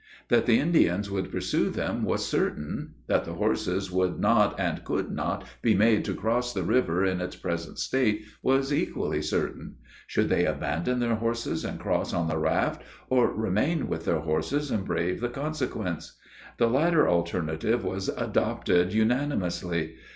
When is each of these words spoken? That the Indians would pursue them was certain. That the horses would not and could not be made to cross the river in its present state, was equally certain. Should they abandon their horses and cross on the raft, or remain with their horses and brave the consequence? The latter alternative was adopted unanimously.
That 0.29 0.47
the 0.47 0.57
Indians 0.59 1.11
would 1.11 1.31
pursue 1.31 1.69
them 1.69 2.03
was 2.03 2.25
certain. 2.27 2.95
That 3.05 3.23
the 3.23 3.33
horses 3.33 3.91
would 3.91 4.19
not 4.19 4.59
and 4.59 4.83
could 4.83 5.11
not 5.11 5.45
be 5.61 5.75
made 5.75 6.05
to 6.05 6.15
cross 6.15 6.53
the 6.55 6.63
river 6.63 7.05
in 7.05 7.21
its 7.21 7.35
present 7.35 7.77
state, 7.77 8.23
was 8.41 8.73
equally 8.73 9.21
certain. 9.21 9.75
Should 10.07 10.29
they 10.29 10.43
abandon 10.45 11.01
their 11.01 11.13
horses 11.17 11.63
and 11.63 11.79
cross 11.79 12.15
on 12.15 12.27
the 12.29 12.39
raft, 12.39 12.81
or 13.11 13.31
remain 13.31 13.87
with 13.87 14.05
their 14.05 14.21
horses 14.21 14.71
and 14.71 14.83
brave 14.85 15.21
the 15.21 15.29
consequence? 15.29 16.17
The 16.57 16.65
latter 16.65 17.07
alternative 17.07 17.83
was 17.83 18.09
adopted 18.09 18.93
unanimously. 18.93 19.97